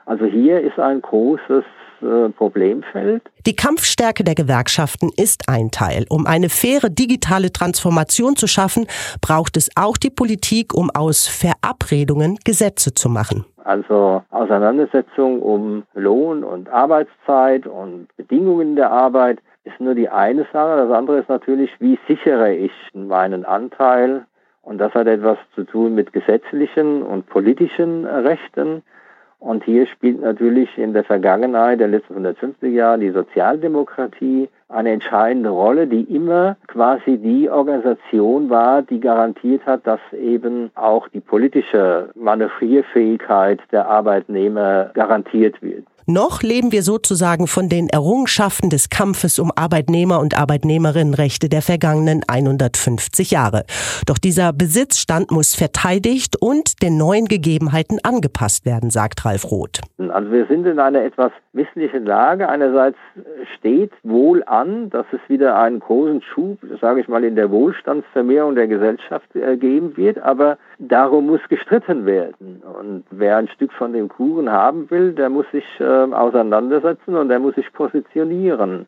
Also 0.04 0.24
hier 0.24 0.60
ist 0.60 0.78
ein 0.78 1.02
großes 1.02 1.64
äh, 2.02 2.28
Problemfeld. 2.30 3.22
Die 3.46 3.56
Kampfstärke 3.56 4.22
der 4.22 4.34
Gewerkschaften 4.34 5.10
ist 5.16 5.48
ein 5.48 5.70
Teil. 5.70 6.04
Um 6.08 6.26
eine 6.26 6.48
faire 6.48 6.90
digitale 6.90 7.52
Transformation 7.52 8.36
zu 8.36 8.46
schaffen, 8.46 8.86
braucht 9.20 9.56
es 9.56 9.70
auch 9.76 9.96
die 9.96 10.10
Politik, 10.10 10.74
um 10.74 10.90
aus 10.90 11.26
Verabredungen 11.26 12.38
Gesetze 12.44 12.94
zu 12.94 13.08
machen. 13.08 13.44
Also 13.64 14.22
Auseinandersetzung 14.30 15.42
um 15.42 15.82
Lohn 15.94 16.44
und 16.44 16.68
Arbeitszeit 16.68 17.66
und 17.66 18.08
Bedingungen 18.16 18.76
der 18.76 18.92
Arbeit 18.92 19.40
ist 19.64 19.80
nur 19.80 19.96
die 19.96 20.08
eine 20.08 20.46
Sache. 20.52 20.76
Das 20.76 20.96
andere 20.96 21.18
ist 21.18 21.28
natürlich, 21.28 21.70
wie 21.80 21.98
sichere 22.06 22.54
ich 22.54 22.70
meinen 22.94 23.44
Anteil. 23.44 24.26
Und 24.66 24.78
das 24.78 24.92
hat 24.94 25.06
etwas 25.06 25.38
zu 25.54 25.62
tun 25.62 25.94
mit 25.94 26.12
gesetzlichen 26.12 27.02
und 27.02 27.28
politischen 27.28 28.04
Rechten. 28.04 28.82
Und 29.38 29.62
hier 29.62 29.86
spielt 29.86 30.20
natürlich 30.20 30.76
in 30.76 30.92
der 30.92 31.04
Vergangenheit 31.04 31.78
der 31.78 31.86
letzten 31.86 32.14
150 32.14 32.74
Jahre 32.74 32.98
die 32.98 33.10
Sozialdemokratie 33.10 34.48
eine 34.68 34.90
entscheidende 34.90 35.50
Rolle, 35.50 35.86
die 35.86 36.02
immer 36.12 36.56
quasi 36.66 37.16
die 37.16 37.48
Organisation 37.48 38.50
war, 38.50 38.82
die 38.82 38.98
garantiert 38.98 39.64
hat, 39.66 39.86
dass 39.86 40.00
eben 40.12 40.72
auch 40.74 41.06
die 41.10 41.20
politische 41.20 42.10
Manövrierfähigkeit 42.16 43.60
der 43.70 43.86
Arbeitnehmer 43.86 44.90
garantiert 44.94 45.62
wird. 45.62 45.84
Noch 46.08 46.44
leben 46.44 46.70
wir 46.70 46.82
sozusagen 46.82 47.48
von 47.48 47.68
den 47.68 47.88
Errungenschaften 47.88 48.70
des 48.70 48.90
Kampfes 48.90 49.40
um 49.40 49.50
Arbeitnehmer 49.56 50.20
und 50.20 50.38
Arbeitnehmerinnenrechte 50.38 51.48
der 51.48 51.62
vergangenen 51.62 52.20
150 52.28 53.32
Jahre. 53.32 53.64
Doch 54.06 54.16
dieser 54.16 54.52
Besitzstand 54.52 55.32
muss 55.32 55.56
verteidigt 55.56 56.36
und 56.40 56.80
den 56.80 56.96
neuen 56.96 57.24
Gegebenheiten 57.24 57.98
angepasst 58.04 58.64
werden, 58.64 58.90
sagt 58.90 59.24
Ralf 59.24 59.50
Roth. 59.50 59.80
Also 59.98 60.30
wir 60.30 60.46
sind 60.46 60.64
in 60.68 60.78
einer 60.78 61.02
etwas 61.02 61.32
misslichen 61.52 62.06
Lage. 62.06 62.48
Einerseits 62.48 62.98
steht 63.58 63.90
wohl 64.04 64.44
an, 64.44 64.90
dass 64.90 65.06
es 65.10 65.18
wieder 65.28 65.58
einen 65.58 65.80
großen 65.80 66.22
Schub, 66.22 66.58
sage 66.80 67.00
ich 67.00 67.08
mal, 67.08 67.24
in 67.24 67.34
der 67.34 67.50
Wohlstandsvermehrung 67.50 68.54
der 68.54 68.68
Gesellschaft 68.68 69.34
äh, 69.34 69.56
geben 69.56 69.96
wird, 69.96 70.20
aber 70.20 70.56
darum 70.78 71.26
muss 71.26 71.40
gestritten 71.48 72.06
werden. 72.06 72.62
Und 72.80 73.02
wer 73.10 73.38
ein 73.38 73.48
Stück 73.48 73.72
von 73.72 73.92
dem 73.92 74.08
Kuchen 74.08 74.48
haben 74.48 74.88
will, 74.90 75.12
der 75.12 75.30
muss 75.30 75.46
sich 75.50 75.64
äh, 75.80 75.95
auseinandersetzen 76.12 77.16
und 77.16 77.28
der 77.28 77.38
muss 77.38 77.54
sich 77.54 77.72
positionieren. 77.72 78.86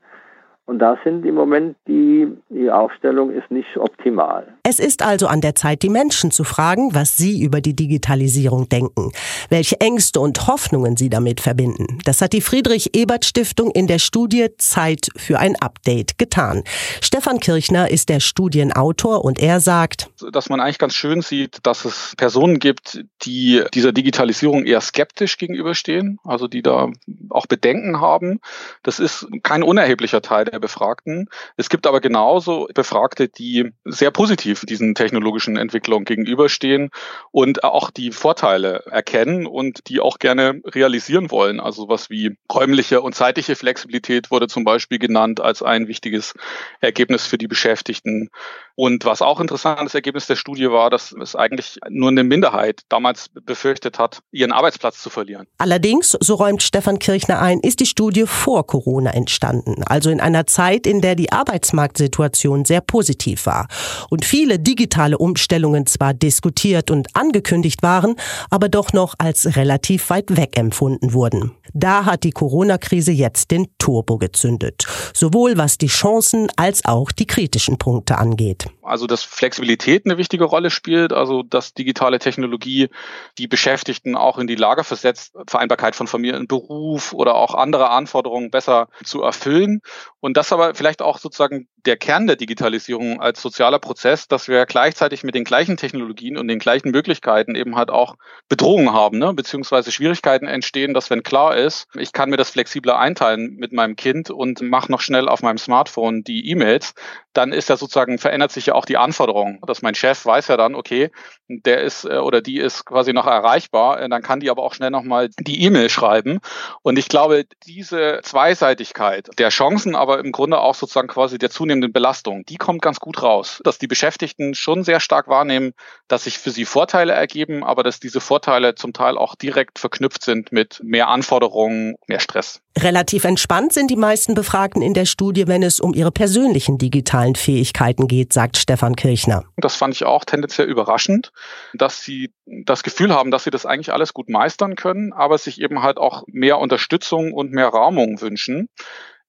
Und 0.69 0.81
da 0.81 0.99
sind 1.03 1.25
im 1.25 1.35
Moment 1.35 1.79
die, 1.87 2.29
die 2.51 2.71
Aufstellung 2.71 3.31
ist 3.31 3.51
nicht 3.51 3.79
optimal. 3.79 4.55
Es 4.65 4.79
ist 4.79 5.03
also 5.03 5.27
an 5.27 5.41
der 5.41 5.55
Zeit, 5.55 5.83
die 5.83 5.89
Menschen 5.89 6.31
zu 6.31 6.45
fragen, 6.45 6.95
was 6.95 7.17
sie 7.17 7.43
über 7.43 7.63
die 7.63 7.75
Digitalisierung 7.75 8.69
denken, 8.69 9.11
welche 9.49 9.81
Ängste 9.81 10.21
und 10.21 10.47
Hoffnungen 10.47 10.99
sie 10.99 11.09
damit 11.09 11.41
verbinden. 11.41 12.01
Das 12.05 12.21
hat 12.21 12.35
die 12.35 12.43
Friedrich-Ebert-Stiftung 12.43 13.71
in 13.71 13.87
der 13.87 13.99
Studie 13.99 14.49
Zeit 14.59 15.09
für 15.17 15.39
ein 15.39 15.57
Update 15.57 16.19
getan. 16.19 16.65
Stefan 17.01 17.41
Kirchner 17.41 17.91
ist 17.91 18.11
der 18.11 18.21
Studienautor 18.21 19.25
und 19.25 19.39
er 19.39 19.61
sagt, 19.61 20.11
dass 20.33 20.51
man 20.51 20.61
eigentlich 20.61 20.79
ganz 20.79 20.93
schön 20.93 21.23
sieht, 21.23 21.61
dass 21.63 21.87
es 21.87 22.13
Personen 22.19 22.59
gibt, 22.59 23.07
die 23.23 23.63
dieser 23.73 23.93
Digitalisierung 23.93 24.67
eher 24.67 24.83
skeptisch 24.83 25.39
gegenüberstehen, 25.39 26.19
also 26.25 26.47
die 26.47 26.61
da 26.61 26.91
auch 27.31 27.47
Bedenken 27.47 28.03
haben. 28.03 28.41
Das 28.83 29.01
ist 29.01 29.27
kein 29.43 29.63
unerheblicher 29.63 30.21
Teil 30.21 30.45
der 30.45 30.58
der 30.58 30.58
Befragten. 30.61 31.29
Es 31.57 31.69
gibt 31.69 31.87
aber 31.87 32.01
genauso 32.01 32.69
Befragte, 32.75 33.29
die 33.29 33.73
sehr 33.85 34.11
positiv 34.11 34.65
diesen 34.65 34.95
technologischen 34.95 35.57
Entwicklungen 35.57 36.05
gegenüberstehen 36.05 36.91
und 37.31 37.65
auch 37.65 37.91
die 37.91 38.13
Vorteile 38.13 38.85
erkennen 38.87 39.47
und 39.47 39.89
die 39.89 40.01
auch 40.01 40.19
gerne 40.19 40.61
realisieren 40.65 41.31
wollen. 41.31 41.61
Also 41.61 41.89
was 41.89 42.11
wie 42.11 42.37
räumliche 42.53 43.01
und 43.01 43.15
zeitliche 43.15 43.57
Flexibilität 43.57 44.31
wurde 44.31 44.49
zum 44.49 44.65
Beispiel 44.65 44.99
genannt 44.99 45.41
als 45.41 45.63
ein 45.63 45.89
wichtiges 45.89 46.35
Ergebnis 46.81 47.27
für 47.27 47.39
die 47.39 47.49
Beschäftigten. 47.49 48.31
Und 48.75 49.05
was 49.05 49.23
auch 49.23 49.41
interessantes 49.41 49.95
Ergebnis 49.95 50.27
der 50.27 50.37
Studie 50.37 50.71
war, 50.71 50.89
dass 50.89 51.13
es 51.13 51.35
eigentlich 51.35 51.81
nur 51.89 52.11
eine 52.11 52.23
Minderheit 52.23 52.83
damals 52.89 53.29
befürchtet 53.29 53.99
hat, 53.99 54.21
ihren 54.31 54.53
Arbeitsplatz 54.53 55.03
zu 55.03 55.11
verlieren. 55.11 55.47
Allerdings, 55.59 56.17
so 56.21 56.35
räumt 56.37 56.63
Stefan 56.63 57.01
Kirchner 57.01 57.41
ein, 57.41 57.59
ist 57.59 57.81
die 57.81 57.87
Studie 57.87 58.27
vor 58.27 58.67
Corona 58.67 59.11
entstanden, 59.11 59.83
also 59.85 60.11
in 60.11 60.21
einer 60.21 60.47
Zeit, 60.49 60.87
in 60.87 61.01
der 61.01 61.15
die 61.15 61.31
Arbeitsmarktsituation 61.31 62.65
sehr 62.65 62.81
positiv 62.81 63.47
war 63.47 63.69
und 64.11 64.25
viele 64.25 64.59
digitale 64.59 65.19
Umstellungen 65.19 65.87
zwar 65.87 66.15
diskutiert 66.15 66.91
und 66.91 67.15
angekündigt 67.15 67.83
waren, 67.83 68.17
aber 68.51 68.69
doch 68.69 68.93
noch 68.93 69.15
als 69.19 69.57
relativ 69.57 70.11
weit 70.11 70.37
weg 70.37 70.59
empfunden 70.59 71.13
wurden. 71.13 71.53
Da 71.75 72.07
hat 72.07 72.25
die 72.25 72.33
Corona-Krise 72.33 73.13
jetzt 73.13 73.51
den 73.51 73.69
Turbo 73.79 74.19
gezündet, 74.19 74.87
sowohl 75.15 75.59
was 75.59 75.79
die 75.79 75.89
Chancen 75.89 76.49
als 76.57 76.85
auch 76.85 77.13
die 77.13 77.27
kritischen 77.27 77.79
Punkte 77.79 78.19
angeht. 78.19 78.67
Also 78.83 79.07
dass 79.07 79.23
Flexibilität 79.23 80.07
eine 80.07 80.17
wichtige 80.17 80.45
Rolle 80.45 80.71
spielt, 80.71 81.13
also 81.13 81.43
dass 81.43 81.75
digitale 81.75 82.19
Technologie 82.19 82.89
die 83.37 83.47
Beschäftigten 83.47 84.17
auch 84.17 84.39
in 84.39 84.47
die 84.47 84.55
Lage 84.55 84.83
versetzt, 84.83 85.35
Vereinbarkeit 85.47 85.95
von 85.95 86.07
Familie 86.07 86.39
und 86.39 86.49
Beruf 86.49 87.13
oder 87.13 87.35
auch 87.35 87.55
andere 87.55 87.91
Anforderungen 87.91 88.51
besser 88.51 88.89
zu 89.05 89.23
erfüllen. 89.23 89.83
Und 90.21 90.38
das 90.39 90.53
aber 90.53 90.73
vielleicht 90.77 91.03
auch 91.03 91.19
sozusagen 91.19 91.67
der 91.85 91.97
Kern 91.97 92.29
der 92.29 92.37
Digitalisierung 92.37 93.21
als 93.21 93.43
sozialer 93.43 93.81
Prozess, 93.81 94.29
dass 94.29 94.47
wir 94.47 94.67
gleichzeitig 94.67 95.25
mit 95.25 95.35
den 95.35 95.43
gleichen 95.43 95.77
Technologien 95.77 96.39
und 96.39 96.47
den 96.47 96.61
gleichen 96.61 96.93
Möglichkeiten 96.93 97.57
eben 97.57 97.75
halt 97.75 97.91
auch 97.91 98.15
Bedrohungen 98.49 98.93
haben, 98.93 99.19
ne? 99.19 99.35
beziehungsweise 99.35 99.91
Schwierigkeiten 99.91 100.47
entstehen, 100.47 100.95
dass 100.95 101.11
wenn 101.11 101.25
klar 101.25 101.57
ist, 101.57 101.89
ich 101.95 102.13
kann 102.13 102.31
mir 102.31 102.37
das 102.37 102.51
flexibler 102.51 103.01
einteilen 103.01 103.57
mit 103.57 103.73
meinem 103.73 103.97
Kind 103.97 104.31
und 104.31 104.63
mache 104.63 104.93
noch 104.93 105.01
schnell 105.01 105.29
auf 105.29 105.43
meinem 105.43 105.59
Smartphone 105.59 106.23
die 106.23 106.49
E-Mails, 106.49 106.95
dann 107.33 107.53
ist 107.53 107.69
ja 107.69 107.77
sozusagen, 107.77 108.19
verändert 108.19 108.53
sich 108.53 108.67
ja 108.67 108.75
auch 108.75 108.85
die 108.85 108.97
Anforderung, 108.97 109.61
dass 109.67 109.83
mein 109.83 109.95
Chef 109.95 110.25
weiß 110.25 110.49
ja 110.49 110.57
dann, 110.57 110.77
okay, 110.77 111.11
der 111.49 111.83
ist 111.83 112.05
äh, 112.05 112.19
oder 112.19 112.43
die 112.43 112.59
ist 112.59 112.85
quasi 112.85 113.13
noch 113.13 113.27
erreichbar, 113.27 114.01
äh, 114.01 114.09
dann 114.09 114.23
kann 114.23 114.41
die 114.41 114.51
aber 114.51 114.63
auch 114.63 114.75
schnell 114.75 114.91
nochmal 114.91 115.31
die 115.39 115.63
E-Mail 115.63 115.89
schreiben. 115.89 116.41
Und 116.83 116.99
ich 116.99 117.09
glaube, 117.09 117.45
diese 117.67 118.21
Zweiseitigkeit 118.23 119.29
der 119.39 119.49
Chancen, 119.49 119.95
aber 119.95 120.18
im 120.19 120.33
Grunde 120.33 120.59
auch 120.59 120.75
sozusagen 120.75 121.09
quasi 121.09 121.39
der 121.39 121.51
zunehmenden 121.51 121.93
Belastung, 121.93 122.45
die 122.45 122.57
kommt 122.57 122.83
ganz 122.83 123.01
gut 123.01 123.23
raus. 123.23 123.61
Dass 123.65 123.79
die 123.79 123.87
Beschäftigten 123.87 124.55
schon 124.55 124.85
sehr 124.85 125.01
stark 125.01 125.29
wahrnehmen, 125.29 125.73
dass 126.09 126.25
sich 126.25 126.39
für 126.39 126.51
sie 126.51 126.65
Vorteile 126.65 127.13
ergeben, 127.13 127.65
aber 127.65 127.83
dass 127.83 128.01
diese 128.01 128.21
Vorteile 128.21 128.75
zum 128.75 128.93
Teil 128.93 129.17
auch 129.17 129.35
direkt 129.35 129.79
verknüpft 129.79 130.23
sind 130.23 130.53
mit 130.53 130.81
mehr 130.83 131.09
Anforderungen, 131.09 131.97
mehr 132.07 132.21
Stress. 132.21 132.61
Relativ 132.77 133.25
entspannt 133.25 133.73
sind 133.73 133.91
die 133.91 133.97
meisten 133.97 134.35
Befragten 134.35 134.83
in 134.83 134.95
der 134.95 135.05
Studie, 135.05 135.49
wenn 135.49 135.63
es 135.63 135.81
um 135.81 135.95
ihre 135.95 136.13
persönlichen 136.13 136.79
digitalen 136.79 137.35
Fähigkeiten 137.35 138.07
geht, 138.07 138.33
sagt 138.33 138.57
Stefan 138.57 138.95
Kirchner. 138.95 139.45
Das 139.57 139.75
fand 139.75 139.95
ich 139.95 140.05
auch 140.05 140.25
tendenziell 140.25 140.69
überraschend, 140.69 141.33
dass 141.75 142.03
sie 142.03 142.33
das 142.47 142.83
Gefühl 142.83 143.13
haben, 143.13 143.31
dass 143.31 143.45
sie 143.45 143.51
das 143.51 143.67
eigentlich 143.67 143.93
alles 143.93 144.15
gut 144.15 144.29
meistern 144.29 144.77
können, 144.77 145.13
aber 145.13 145.39
sich 145.39 145.61
eben 145.61 145.83
halt 145.83 145.99
auch 145.99 146.23
mehr 146.29 146.59
Unterstützung 146.59 147.33
und 147.33 147.53
mehr 147.53 147.69
Raumung 147.69 148.21
wünschen 148.21 148.69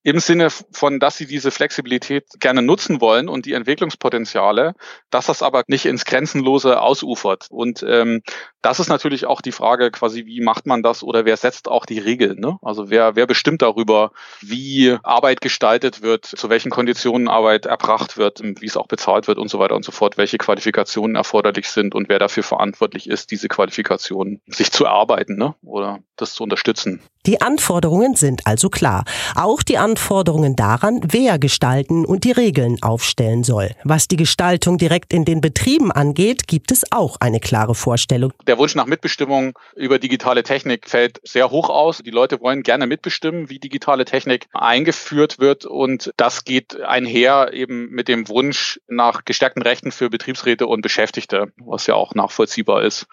im 0.02 0.18
Sinne 0.18 0.48
von, 0.50 0.98
dass 0.98 1.16
sie 1.16 1.26
diese 1.26 1.50
Flexibilität 1.50 2.24
gerne 2.40 2.62
nutzen 2.62 3.00
wollen 3.00 3.28
und 3.28 3.44
die 3.44 3.52
Entwicklungspotenziale, 3.52 4.74
dass 5.10 5.26
das 5.26 5.42
aber 5.42 5.62
nicht 5.66 5.84
ins 5.84 6.04
Grenzenlose 6.04 6.80
ausufert. 6.80 7.46
Und 7.50 7.84
ähm, 7.86 8.22
das 8.62 8.80
ist 8.80 8.88
natürlich 8.88 9.26
auch 9.26 9.40
die 9.40 9.52
Frage 9.52 9.90
quasi, 9.90 10.26
wie 10.26 10.40
macht 10.40 10.66
man 10.66 10.82
das 10.82 11.02
oder 11.02 11.24
wer 11.24 11.36
setzt 11.36 11.68
auch 11.68 11.86
die 11.86 11.98
Regeln? 11.98 12.40
Ne? 12.40 12.58
Also 12.62 12.90
wer, 12.90 13.16
wer 13.16 13.26
bestimmt 13.26 13.62
darüber, 13.62 14.12
wie 14.40 14.96
Arbeit 15.02 15.40
gestaltet 15.40 16.02
wird, 16.02 16.24
zu 16.24 16.48
welchen 16.48 16.70
Konditionen 16.70 17.28
Arbeit 17.28 17.66
erbracht 17.66 18.16
wird, 18.16 18.40
wie 18.42 18.66
es 18.66 18.76
auch 18.76 18.86
bezahlt 18.86 19.28
wird 19.28 19.38
und 19.38 19.48
so 19.48 19.58
weiter 19.58 19.76
und 19.76 19.84
so 19.84 19.92
fort, 19.92 20.16
welche 20.16 20.38
Qualifikationen 20.38 21.16
erforderlich 21.16 21.68
sind 21.68 21.94
und 21.94 22.08
wer 22.08 22.18
dafür 22.18 22.42
verantwortlich 22.42 23.08
ist, 23.08 23.30
diese 23.30 23.48
Qualifikationen 23.48 24.40
sich 24.46 24.72
zu 24.72 24.84
erarbeiten 24.84 25.36
ne? 25.36 25.54
oder 25.62 25.98
das 26.16 26.34
zu 26.34 26.42
unterstützen. 26.42 27.02
Die 27.26 27.42
Anforderungen 27.42 28.14
sind 28.14 28.46
also 28.46 28.70
klar. 28.70 29.04
Auch 29.34 29.62
die 29.62 29.76
Anforderungen 29.90 30.54
daran, 30.54 31.00
wer 31.02 31.40
gestalten 31.40 32.04
und 32.06 32.22
die 32.22 32.30
Regeln 32.30 32.80
aufstellen 32.80 33.42
soll. 33.42 33.70
Was 33.82 34.06
die 34.06 34.16
Gestaltung 34.16 34.78
direkt 34.78 35.12
in 35.12 35.24
den 35.24 35.40
Betrieben 35.40 35.90
angeht, 35.90 36.46
gibt 36.46 36.70
es 36.70 36.84
auch 36.92 37.16
eine 37.18 37.40
klare 37.40 37.74
Vorstellung. 37.74 38.32
Der 38.46 38.56
Wunsch 38.56 38.76
nach 38.76 38.86
Mitbestimmung 38.86 39.58
über 39.74 39.98
digitale 39.98 40.44
Technik 40.44 40.88
fällt 40.88 41.20
sehr 41.24 41.50
hoch 41.50 41.70
aus. 41.70 41.98
Die 42.06 42.12
Leute 42.12 42.40
wollen 42.40 42.62
gerne 42.62 42.86
mitbestimmen, 42.86 43.50
wie 43.50 43.58
digitale 43.58 44.04
Technik 44.04 44.46
eingeführt 44.52 45.40
wird. 45.40 45.64
Und 45.64 46.12
das 46.16 46.44
geht 46.44 46.80
einher 46.80 47.52
eben 47.52 47.90
mit 47.90 48.06
dem 48.06 48.28
Wunsch 48.28 48.80
nach 48.86 49.24
gestärkten 49.24 49.62
Rechten 49.62 49.90
für 49.90 50.08
Betriebsräte 50.08 50.68
und 50.68 50.82
Beschäftigte, 50.82 51.52
was 51.56 51.88
ja 51.88 51.96
auch 51.96 52.14
nachvollziehbar 52.14 52.84
ist 52.84 53.08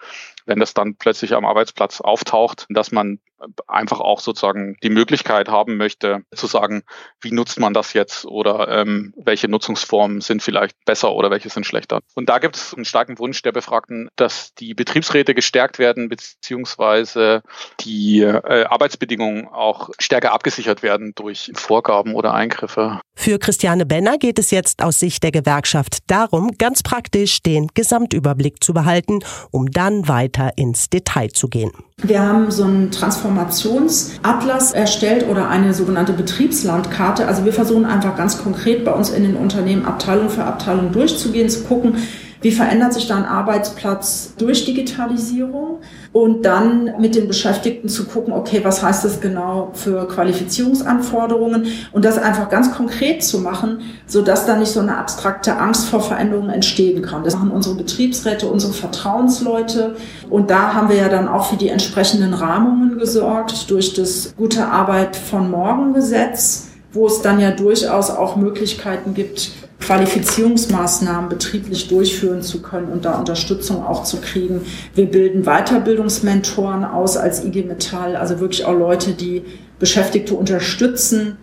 wenn 0.48 0.58
das 0.58 0.74
dann 0.74 0.96
plötzlich 0.96 1.34
am 1.34 1.44
Arbeitsplatz 1.44 2.00
auftaucht, 2.00 2.66
dass 2.70 2.90
man 2.90 3.20
einfach 3.66 4.00
auch 4.00 4.20
sozusagen 4.20 4.76
die 4.82 4.90
Möglichkeit 4.90 5.48
haben 5.48 5.76
möchte, 5.76 6.22
zu 6.34 6.46
sagen, 6.46 6.82
wie 7.20 7.32
nutzt 7.32 7.60
man 7.60 7.74
das 7.74 7.92
jetzt 7.92 8.24
oder 8.24 8.68
ähm, 8.68 9.14
welche 9.16 9.48
Nutzungsformen 9.48 10.20
sind 10.20 10.42
vielleicht 10.42 10.76
besser 10.84 11.12
oder 11.12 11.30
welche 11.30 11.48
sind 11.50 11.64
schlechter. 11.64 12.00
Und 12.14 12.28
da 12.28 12.38
gibt 12.38 12.56
es 12.56 12.74
einen 12.74 12.84
starken 12.84 13.18
Wunsch 13.18 13.42
der 13.42 13.52
Befragten, 13.52 14.08
dass 14.16 14.54
die 14.54 14.74
Betriebsräte 14.74 15.34
gestärkt 15.34 15.78
werden, 15.78 16.08
beziehungsweise 16.08 17.42
die 17.80 18.22
äh, 18.22 18.64
Arbeitsbedingungen 18.64 19.46
auch 19.46 19.90
stärker 19.98 20.32
abgesichert 20.32 20.82
werden 20.82 21.12
durch 21.14 21.52
Vorgaben 21.54 22.14
oder 22.14 22.34
Eingriffe. 22.34 23.00
Für 23.14 23.38
Christiane 23.38 23.84
Benner 23.84 24.16
geht 24.16 24.38
es 24.38 24.50
jetzt 24.50 24.82
aus 24.82 25.00
Sicht 25.00 25.22
der 25.22 25.32
Gewerkschaft 25.32 25.98
darum, 26.06 26.52
ganz 26.56 26.82
praktisch 26.82 27.42
den 27.42 27.68
Gesamtüberblick 27.74 28.62
zu 28.62 28.72
behalten, 28.72 29.20
um 29.50 29.70
dann 29.70 30.06
weiter 30.38 30.52
ins 30.56 30.88
Detail 30.90 31.28
zu 31.28 31.48
gehen. 31.48 31.70
Wir 32.02 32.22
haben 32.22 32.50
so 32.50 32.64
einen 32.64 32.90
Transformationsatlas 32.90 34.72
erstellt 34.72 35.28
oder 35.28 35.48
eine 35.48 35.74
sogenannte 35.74 36.12
Betriebslandkarte. 36.12 37.26
Also 37.26 37.44
wir 37.44 37.52
versuchen 37.52 37.84
einfach 37.84 38.16
ganz 38.16 38.38
konkret 38.38 38.84
bei 38.84 38.92
uns 38.92 39.10
in 39.10 39.24
den 39.24 39.36
Unternehmen 39.36 39.84
Abteilung 39.84 40.30
für 40.30 40.44
Abteilung 40.44 40.92
durchzugehen, 40.92 41.48
zu 41.48 41.64
gucken, 41.64 41.96
wie 42.40 42.52
verändert 42.52 42.94
sich 42.94 43.06
da 43.08 43.18
Arbeitsplatz 43.24 44.34
durch 44.38 44.64
Digitalisierung? 44.64 45.78
Und 46.12 46.42
dann 46.44 46.94
mit 47.00 47.14
den 47.14 47.28
Beschäftigten 47.28 47.88
zu 47.88 48.06
gucken, 48.06 48.32
okay, 48.32 48.60
was 48.64 48.82
heißt 48.82 49.04
das 49.04 49.20
genau 49.20 49.70
für 49.74 50.08
Qualifizierungsanforderungen? 50.08 51.66
Und 51.92 52.04
das 52.04 52.18
einfach 52.18 52.48
ganz 52.48 52.72
konkret 52.72 53.22
zu 53.22 53.40
machen, 53.40 53.80
sodass 54.06 54.46
da 54.46 54.56
nicht 54.56 54.70
so 54.70 54.80
eine 54.80 54.96
abstrakte 54.96 55.56
Angst 55.58 55.88
vor 55.88 56.00
Veränderungen 56.00 56.50
entstehen 56.50 57.02
kann. 57.02 57.24
Das 57.24 57.34
machen 57.34 57.50
unsere 57.50 57.74
Betriebsräte, 57.74 58.46
unsere 58.46 58.72
Vertrauensleute. 58.72 59.96
Und 60.30 60.50
da 60.50 60.74
haben 60.74 60.88
wir 60.88 60.96
ja 60.96 61.08
dann 61.08 61.28
auch 61.28 61.50
für 61.50 61.56
die 61.56 61.68
entsprechenden 61.68 62.34
Rahmungen 62.34 62.98
gesorgt 62.98 63.70
durch 63.70 63.94
das 63.94 64.34
Gute 64.36 64.66
Arbeit 64.66 65.16
von 65.16 65.50
Morgen 65.50 65.92
Gesetz, 65.92 66.68
wo 66.92 67.06
es 67.06 67.20
dann 67.20 67.38
ja 67.38 67.50
durchaus 67.50 68.10
auch 68.10 68.36
Möglichkeiten 68.36 69.14
gibt, 69.14 69.50
Qualifizierungsmaßnahmen 69.80 71.28
betrieblich 71.28 71.88
durchführen 71.88 72.42
zu 72.42 72.60
können 72.62 72.88
und 72.88 73.04
da 73.04 73.18
Unterstützung 73.18 73.84
auch 73.84 74.04
zu 74.04 74.20
kriegen. 74.20 74.62
Wir 74.94 75.06
bilden 75.06 75.44
Weiterbildungsmentoren 75.44 76.84
aus 76.84 77.16
als 77.16 77.44
IG 77.44 77.62
Metall, 77.62 78.16
also 78.16 78.40
wirklich 78.40 78.64
auch 78.64 78.76
Leute, 78.76 79.12
die 79.12 79.44
Beschäftigte 79.78 80.34
unterstützen, 80.34 81.36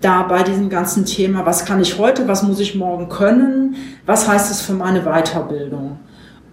da 0.00 0.22
bei 0.22 0.42
diesem 0.42 0.68
ganzen 0.68 1.06
Thema, 1.06 1.46
was 1.46 1.64
kann 1.64 1.80
ich 1.80 1.98
heute, 1.98 2.28
was 2.28 2.42
muss 2.42 2.60
ich 2.60 2.74
morgen 2.74 3.08
können, 3.08 3.76
was 4.06 4.28
heißt 4.28 4.50
es 4.50 4.60
für 4.60 4.74
meine 4.74 5.02
Weiterbildung. 5.02 5.98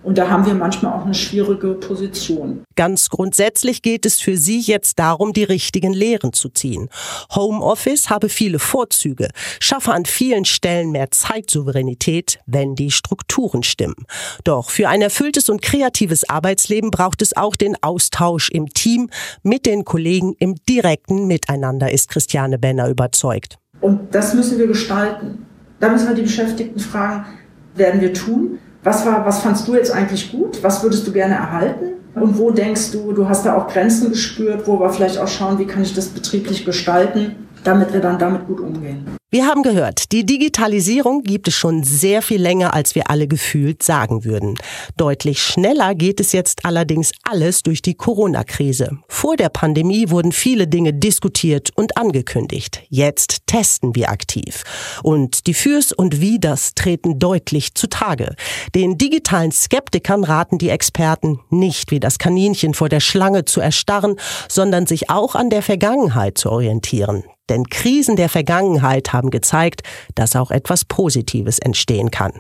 Und 0.06 0.20
da 0.20 0.30
haben 0.30 0.46
wir 0.46 0.54
manchmal 0.54 0.94
auch 0.94 1.04
eine 1.04 1.16
schwierige 1.16 1.74
Position. 1.74 2.64
Ganz 2.76 3.10
grundsätzlich 3.10 3.82
geht 3.82 4.06
es 4.06 4.22
für 4.22 4.38
Sie 4.38 4.60
jetzt 4.60 5.00
darum, 5.00 5.34
die 5.34 5.44
richtigen 5.44 5.94
Lehren 5.94 6.32
zu 6.32 6.50
ziehen. 6.50 6.90
Homeoffice 7.34 8.12
habe 8.12 8.30
viele 8.30 8.60
Vorzüge, 8.60 9.30
schaffe 9.60 9.94
an 9.94 10.06
vielen 10.06 10.46
Stellen 10.46 10.92
mehr 10.92 11.10
Zeitsouveränität, 11.10 12.38
wenn 12.46 12.76
die 12.76 12.92
Strukturen 12.92 13.64
stimmen. 13.64 14.06
Doch 14.44 14.70
für 14.70 14.90
ein 14.90 15.02
erfülltes 15.02 15.50
und 15.50 15.64
kreatives 15.64 16.30
Arbeitsleben 16.30 16.92
braucht 16.92 17.24
es 17.24 17.36
auch 17.36 17.56
den 17.56 17.76
Austausch 17.82 18.52
im 18.52 18.70
Team 18.70 19.10
mit 19.42 19.66
den 19.66 19.86
Kollegen 19.86 20.36
im 20.38 20.54
direkten 20.70 21.26
Miteinander, 21.26 21.92
ist 21.92 22.10
Christiane 22.10 22.60
Benner 22.60 22.90
überzeugt. 22.90 23.58
Und 23.82 24.14
das 24.14 24.36
müssen 24.36 24.60
wir 24.60 24.68
gestalten. 24.68 25.48
Da 25.80 25.90
müssen 25.90 26.08
wir 26.08 26.16
die 26.16 26.22
Beschäftigten 26.22 26.80
fragen, 26.80 27.26
werden 27.74 28.02
wir 28.02 28.14
tun? 28.14 28.60
Was 28.86 29.04
war, 29.04 29.26
was 29.26 29.40
fandst 29.40 29.68
du 29.68 29.74
jetzt 29.74 29.92
eigentlich 29.92 30.32
gut? 30.32 30.62
Was 30.62 30.84
würdest 30.84 31.08
du 31.08 31.12
gerne 31.12 31.34
erhalten? 31.34 31.94
Und 32.14 32.38
wo 32.38 32.52
denkst 32.52 32.92
du, 32.92 33.14
du 33.14 33.28
hast 33.28 33.44
da 33.44 33.58
auch 33.58 33.68
Grenzen 33.68 34.12
gespürt, 34.12 34.68
wo 34.68 34.80
wir 34.80 34.92
vielleicht 34.92 35.18
auch 35.18 35.28
schauen, 35.28 35.58
wie 35.58 35.66
kann 35.66 35.82
ich 35.82 35.96
das 35.96 36.10
betrieblich 36.10 36.66
gestalten? 36.66 37.45
Damit 37.66 37.94
wir 37.94 38.02
dann 38.02 38.20
damit 38.20 38.48
gut 38.48 38.60
umgehen. 38.60 39.18
Wir 39.36 39.48
haben 39.48 39.64
gehört, 39.64 40.14
die 40.14 40.26
Digitalisierung 40.26 41.22
gibt 41.24 41.50
es 41.50 41.56
schon 41.56 41.84
sehr 41.84 42.22
viel 42.22 42.42
länger, 42.42 42.74
als 42.74 42.96
wir 42.96 43.10
alle 43.10 43.28
gefühlt 43.28 43.84
sagen 43.84 44.24
würden. 44.24 44.56
Deutlich 44.96 45.42
schneller 45.42 45.94
geht 45.94 46.22
es 46.22 46.32
jetzt 46.32 46.64
allerdings 46.64 47.12
alles 47.22 47.62
durch 47.62 47.82
die 47.82 47.96
Corona-Krise. 47.96 49.00
Vor 49.10 49.36
der 49.36 49.50
Pandemie 49.50 50.10
wurden 50.10 50.32
viele 50.32 50.68
Dinge 50.68 50.94
diskutiert 50.94 51.72
und 51.76 51.98
angekündigt. 51.98 52.84
Jetzt 52.88 53.46
testen 53.48 53.94
wir 53.94 54.10
aktiv. 54.10 54.64
Und 55.04 55.48
die 55.48 55.54
Fürs 55.54 55.92
und 55.92 56.22
Widers 56.22 56.74
treten 56.74 57.20
deutlich 57.20 57.76
zutage. 57.76 58.36
Den 58.74 58.98
digitalen 58.98 59.52
Skeptikern 59.52 60.24
raten 60.24 60.60
die 60.60 60.70
Experten, 60.70 61.42
nicht 61.50 61.92
wie 61.92 62.00
das 62.00 62.20
Kaninchen 62.20 62.74
vor 62.74 62.88
der 62.88 63.02
Schlange 63.02 63.44
zu 63.44 63.60
erstarren, 63.60 64.16
sondern 64.48 64.88
sich 64.88 65.10
auch 65.10 65.36
an 65.36 65.50
der 65.50 65.62
Vergangenheit 65.62 66.38
zu 66.38 66.52
orientieren. 66.52 67.26
Denn 67.50 67.70
Krisen 67.70 68.16
der 68.16 68.30
Vergangenheit 68.30 69.14
haben 69.14 69.30
gezeigt, 69.30 69.82
dass 70.16 70.36
auch 70.36 70.52
etwas 70.52 70.86
Positives 70.86 71.60
entstehen 71.60 72.12
kann. 72.12 72.34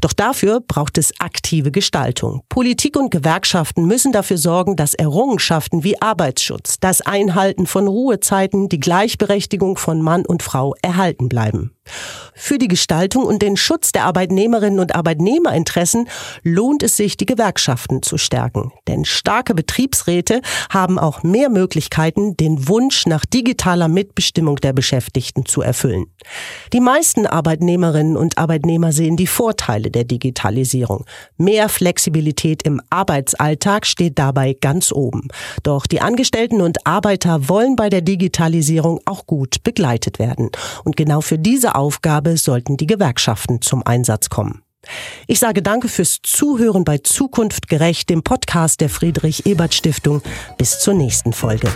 Doch 0.00 0.12
dafür 0.12 0.60
braucht 0.60 0.98
es 0.98 1.12
aktive 1.20 1.70
Gestaltung. 1.70 2.42
Politik 2.48 2.96
und 2.96 3.10
Gewerkschaften 3.10 3.86
müssen 3.86 4.12
dafür 4.12 4.38
sorgen, 4.38 4.76
dass 4.76 4.94
Errungenschaften 4.94 5.84
wie 5.84 6.00
Arbeitsschutz, 6.00 6.78
das 6.80 7.00
Einhalten 7.00 7.66
von 7.66 7.86
Ruhezeiten, 7.86 8.68
die 8.68 8.80
Gleichberechtigung 8.80 9.76
von 9.76 10.02
Mann 10.02 10.26
und 10.26 10.42
Frau 10.42 10.74
erhalten 10.82 11.28
bleiben. 11.28 11.72
Für 12.34 12.58
die 12.58 12.68
Gestaltung 12.68 13.24
und 13.24 13.42
den 13.42 13.56
Schutz 13.56 13.92
der 13.92 14.04
Arbeitnehmerinnen 14.04 14.80
und 14.80 14.94
Arbeitnehmerinteressen 14.94 16.08
lohnt 16.42 16.82
es 16.82 16.96
sich, 16.96 17.16
die 17.16 17.26
Gewerkschaften 17.26 18.02
zu 18.02 18.16
stärken. 18.18 18.72
Denn 18.88 19.04
starke 19.04 19.54
Betriebsräte 19.54 20.40
haben 20.70 20.98
auch 20.98 21.22
mehr 21.22 21.50
Möglichkeiten, 21.50 22.36
den 22.36 22.66
Wunsch 22.68 23.06
nach 23.06 23.26
digitaler 23.26 23.88
Mitbestimmung 23.88 24.56
der 24.56 24.72
Beschäftigten 24.72 25.44
zu 25.44 25.60
erfüllen. 25.60 26.06
Die 26.72 26.80
meisten 26.80 27.26
Arbeitnehmerinnen 27.26 28.16
und 28.16 28.38
Arbeitnehmer 28.38 28.92
sehen 28.92 29.16
die 29.16 29.26
Vorteile 29.26 29.90
der 29.90 30.04
Digitalisierung. 30.04 31.04
Mehr 31.36 31.68
Flexibilität 31.68 32.62
im 32.62 32.80
Arbeitsalltag 32.90 33.86
steht 33.86 34.18
dabei 34.18 34.56
ganz 34.58 34.92
oben. 34.92 35.28
Doch 35.62 35.86
die 35.86 36.00
Angestellten 36.00 36.60
und 36.60 36.86
Arbeiter 36.86 37.48
wollen 37.48 37.76
bei 37.76 37.90
der 37.90 38.00
Digitalisierung 38.00 39.00
auch 39.04 39.26
gut 39.26 39.62
begleitet 39.62 40.18
werden. 40.18 40.50
Und 40.84 40.96
genau 40.96 41.20
für 41.20 41.38
diese 41.38 41.74
Aufgabe 41.80 42.36
sollten 42.36 42.76
die 42.76 42.86
Gewerkschaften 42.86 43.62
zum 43.62 43.82
Einsatz 43.84 44.28
kommen. 44.28 44.62
Ich 45.26 45.38
sage 45.38 45.62
danke 45.62 45.88
fürs 45.88 46.18
Zuhören 46.22 46.84
bei 46.84 46.98
Zukunft 46.98 47.68
gerecht, 47.68 48.10
dem 48.10 48.22
Podcast 48.22 48.80
der 48.80 48.90
Friedrich 48.90 49.46
Ebert 49.46 49.74
Stiftung. 49.74 50.22
Bis 50.58 50.78
zur 50.78 50.94
nächsten 50.94 51.32
Folge. 51.32 51.68